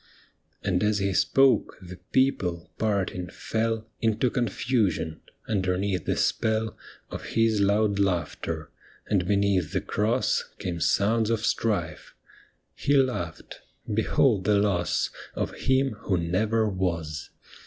And 0.63 0.81
as 0.81 0.97
he 0.97 1.13
spoke, 1.13 1.77
the 1.79 1.99
people, 2.11 2.71
parting, 2.79 3.29
fell 3.29 3.87
Into 4.01 4.31
confusion, 4.31 5.21
underneath 5.47 6.05
the 6.05 6.15
spell 6.17 6.75
Of 7.11 7.23
his 7.37 7.61
loud 7.61 7.99
laughter, 7.99 8.71
and 9.05 9.27
beneath 9.27 9.73
the 9.73 9.79
Cross 9.81 10.45
Came 10.57 10.79
sounds 10.79 11.29
of 11.29 11.45
strife; 11.45 12.15
he 12.73 12.97
laughed," 12.97 13.59
Behold 13.95 14.45
the 14.45 14.57
loss 14.57 15.11
Of 15.35 15.53
Him 15.53 15.91
who 15.99 16.17
never 16.17 16.67
was." 16.67 17.29